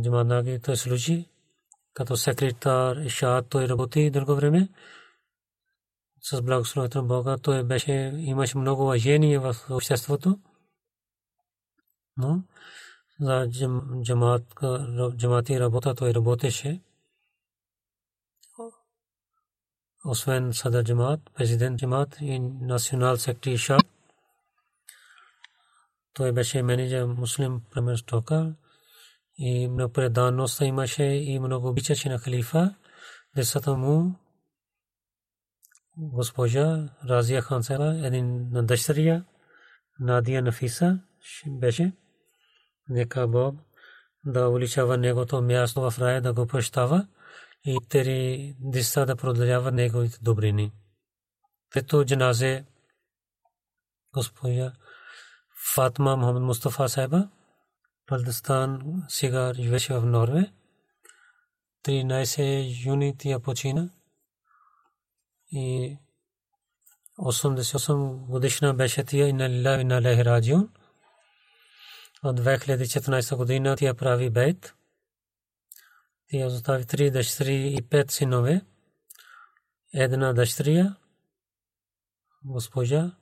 [0.03, 1.29] джамат Наги той служи
[1.95, 4.69] като секретар Ишаат той работи дълго време
[6.23, 7.39] с благословението на Бога.
[7.39, 10.39] Той беше, имаше много уважение в обществото
[12.19, 12.43] но
[13.21, 13.49] за
[14.03, 14.43] джамат,
[15.17, 16.81] джамати работа той работеше.
[20.05, 23.81] Освен садар джамат, президент джамат и национал секретар Шах.
[26.15, 28.55] Той беше менеджер муслим премер стока
[29.39, 32.75] и много преданност имаше и много обичаше на халифа.
[33.37, 34.15] Децата му
[35.99, 39.25] госпожа Разия Хан Сера, един на дъщеря,
[40.01, 41.01] Надия Нафиса
[41.47, 41.93] беше.
[42.89, 43.55] Нека Бог
[44.25, 47.07] да увеличава негото място в рая, да го прощава
[47.65, 50.73] и тери деца да продължава неговите добрини.
[51.71, 52.65] Трето джаназе
[54.15, 54.73] госпожа
[55.75, 57.29] Фатма Мухаммад Мустафа Сайба,
[58.07, 60.53] Палдастан сега живеше в Норве.
[61.85, 63.91] 13 юни тя почина
[65.51, 65.97] и
[67.19, 70.69] 88 годишна беше тя и на Лилла и на Лехраджион
[72.23, 74.75] от 2014 година тя прави бейт.
[76.31, 78.63] Тя остави три дъщери и пет синове.
[79.95, 80.97] Една дъщеря,
[82.45, 83.17] госпожа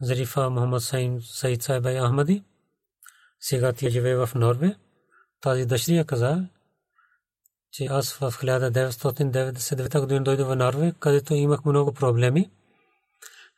[0.00, 0.82] Зарифа Мухаммад
[1.22, 2.44] Саид Сайбай Ахмади.
[3.40, 4.76] Сега тя живее в Норве.
[5.40, 6.48] Тази дъщеря каза,
[7.72, 12.50] че аз в 1999 година дойдох в Норве, където имах много проблеми.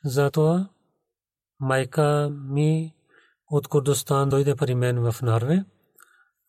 [0.05, 0.69] Затова
[1.59, 2.93] майка ми
[3.51, 5.65] от Курдостан дойде при мен в Нарве.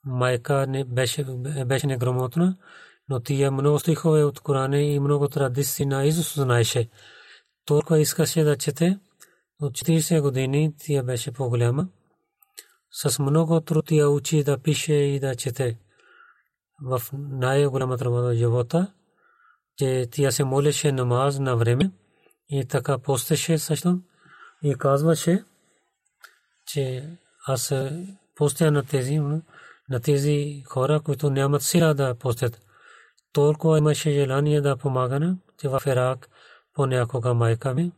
[0.04, 1.24] Майка не беше,
[1.66, 2.56] беше неграмотна,
[3.08, 6.88] но тия много стихове от Корана и много традиции на Исус знаеше.
[7.64, 8.98] Толкова искаше да чете.
[9.60, 11.88] От 40 години тя беше по-голяма.
[12.90, 15.78] С много труд я учи да пише и да чете.
[16.82, 18.92] В най-голямата в живота,
[19.76, 21.90] че тя се молеше намаз на време
[22.48, 24.00] и така постеше също
[24.62, 25.44] и казваше,
[26.66, 27.10] че
[27.46, 27.74] аз
[28.34, 29.18] постя на тези,
[29.88, 32.60] на тези хора, които нямат сила да постят.
[33.32, 36.28] Толкова имаше желание да помагана, че в Ирак
[36.74, 37.92] понякога майка ми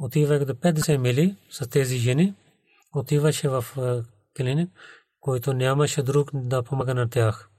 [0.00, 2.34] отивах до 50 мили с тези жени,
[2.94, 3.64] отиваше в
[4.36, 4.70] клиник,
[5.20, 7.50] който нямаше друг да помага на тях.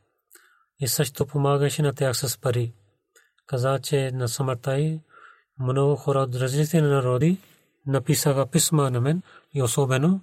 [0.80, 2.74] И също помагаше на тях с пари.
[3.46, 5.02] Каза, че на смъртта и
[5.60, 7.38] много хора от различни народи
[7.86, 9.22] написаха писма на мен
[9.54, 10.22] и особено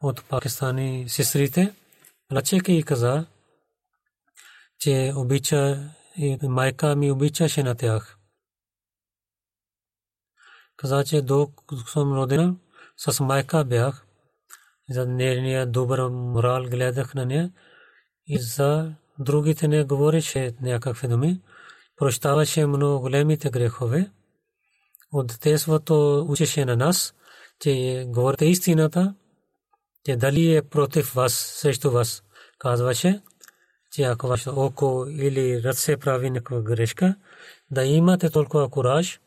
[0.00, 1.74] от пакистани сестрите.
[2.28, 3.26] Плачеки и каза,
[4.78, 8.18] че обича и майка ми обичаше на тях.
[10.76, 11.52] Каза, че до
[11.86, 12.56] съм родена
[12.96, 14.06] с майка бях.
[14.90, 17.52] За нейния добър морал гледах на нея
[18.26, 21.40] и за другите не говореше някакви думи.
[21.96, 24.10] Прощаваше много големите грехове
[25.12, 27.14] от детството учеше на нас,
[27.60, 29.14] че говорите истината,
[30.04, 32.22] че дали е против вас, срещу вас.
[32.58, 33.22] Казваше,
[33.92, 37.16] че ако ваше око или ръце прави някаква грешка,
[37.70, 39.20] да имате толкова кураж,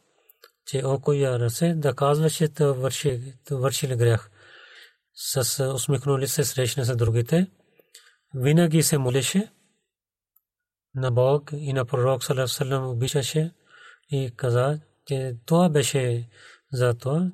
[0.65, 4.29] че око я ръце да казваше, да върши, да върши ли грях.
[5.15, 7.47] С усмихнули се срещна с другите.
[8.35, 9.51] Винаги се молеше
[10.99, 13.51] на Бог и на пророк Салам обичаше
[14.09, 16.29] и каза, че това беше
[16.73, 17.31] за това,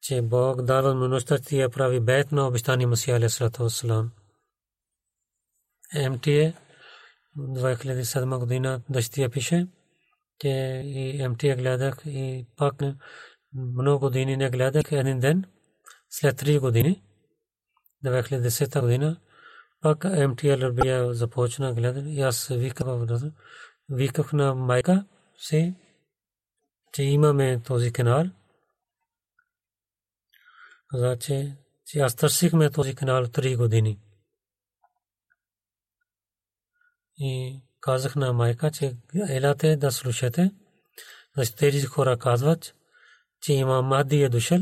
[0.00, 4.10] че Бог дал възможността я прави бед на обещания Масия Алейхиссалату Вассалам.
[5.94, 6.52] МТА
[7.38, 9.66] 2007 година дъщеря пише,
[10.38, 10.48] че
[10.84, 12.74] и МТА гледах и пак
[13.54, 15.44] много години не гледах един ден,
[16.10, 17.02] след три години,
[18.04, 19.20] 2010 година,
[19.82, 22.48] пак МТА Лърбия започна гледане и аз
[23.90, 25.04] виках на майка
[25.38, 25.74] си,
[26.92, 28.24] че имаме този канал.
[31.20, 31.56] Че,
[31.86, 33.98] че аз търсихме този канал 3 години.
[37.18, 38.96] И казах на майка, че
[39.28, 40.50] елате да слушате.
[41.34, 42.74] Значи тези хора казват,
[43.40, 44.58] че има Мади е дошъл,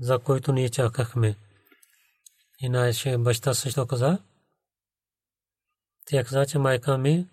[0.00, 1.36] за който ние чакахме.
[2.60, 4.18] И нашия баща също каза.
[6.04, 7.28] Тя каза, че майка ми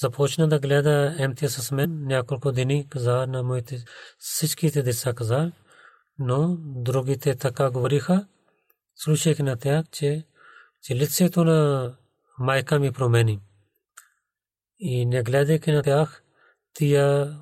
[0.00, 3.84] започна да гледа МТ с мен няколко дни, каза на моите
[4.18, 5.52] всичките деца каза,
[6.18, 8.26] но другите така говориха,
[8.94, 10.24] слушайки на тях, че,
[10.82, 11.92] че лицето на
[12.38, 13.40] майка ми промени.
[14.78, 16.22] И не гледайки на тях,
[16.74, 17.36] тия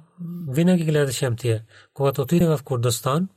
[0.49, 1.65] винаги гледаше тия.
[1.95, 3.29] Когато отиде в Курдостан,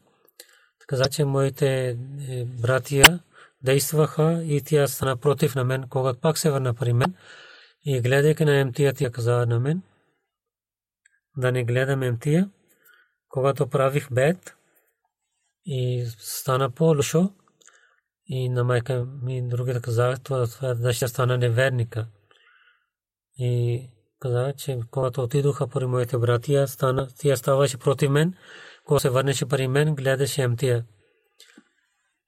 [0.87, 3.19] каза, че моите е, братия
[3.63, 7.13] действаха и тя стана против на мен, когато пак се върна при мен.
[7.85, 9.81] И гледайки на МТия, тя каза на мен,
[11.37, 12.49] да не гледам МТия.
[13.29, 14.55] Когато правих бед
[15.65, 17.33] и стана по-лошо,
[18.25, 22.07] и на майка ми другите казах, това, да ще стана неверника.
[23.37, 23.81] И
[24.19, 26.65] каза, че когато отидоха при моите братия,
[27.17, 28.33] тя ставаше против мен,
[28.85, 30.85] когато се върнеше при мен, гледаше МТия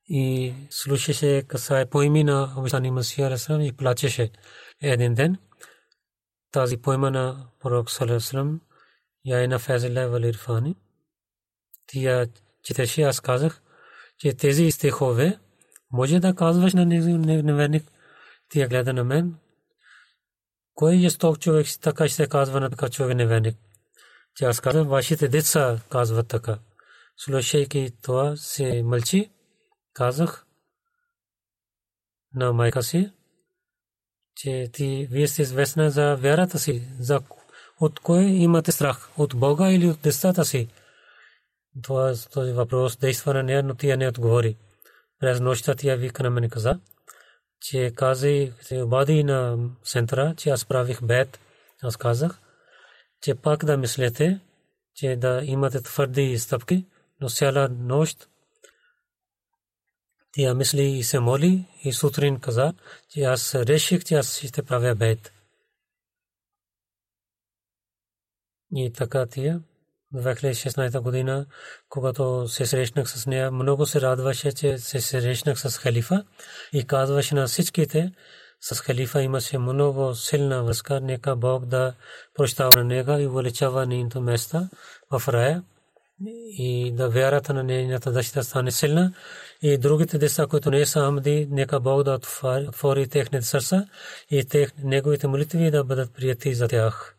[0.10, 4.32] и слушаше касае поими на обещани Масия Расалам и плачеше
[4.82, 5.38] един ден.
[6.51, 8.62] Тази поема на пророк Салесалам
[9.26, 10.76] я е на Фезилла Валирфани.
[11.88, 12.26] Тя
[12.64, 13.62] четеше, аз казах,
[14.18, 15.39] че тези стихове
[15.91, 17.91] може да казваш на неверник.
[18.49, 19.36] Тя гледа на мен.
[20.74, 23.57] Кой е жесток човек така ще казва на така човек неверник?
[24.36, 26.60] Тя аз казах, вашите деца казват така.
[27.18, 29.32] Слушайки това се мълчи
[29.94, 30.46] казах
[32.36, 33.12] на майка си,
[34.36, 37.22] че ти вие сте известна за вярата си, за
[37.80, 40.70] от кое имате страх, от Бога или от децата си.
[41.84, 44.58] Това този въпрос действа на нея, но тя не отговори.
[45.20, 46.80] През нощта тя вика на мен каза,
[47.62, 51.40] че каза се обади на центъра, че аз правих бед.
[51.84, 52.40] Аз казах,
[53.22, 54.40] че пак да мислете,
[54.96, 56.86] че да имате твърди стъпки,
[57.22, 58.30] но цяла нощ
[60.32, 62.74] тя мисли и се моли и сутрин каза,
[63.10, 65.34] че аз реших, че аз ще правя бед.
[68.76, 69.62] И така тия,
[70.16, 71.46] 2016 година,
[71.90, 76.26] когато се срещнах с нея, много се радваше, че се срещнах с халифа
[76.74, 78.12] и казваше на всичките,
[78.62, 81.94] с халифа имаше много силна връзка, нека Бог да
[82.36, 84.70] прощава на нега и увеличава нейното места
[85.12, 85.64] в рая
[86.58, 89.14] и да вярата на нейната дъщеря стане силна
[89.62, 93.86] и другите деца, които не са Амди, нека Бог да отвори техните сърца
[94.32, 97.18] и тех, неговите молитви да бъдат прияти за тях.